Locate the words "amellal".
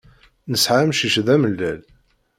1.35-1.79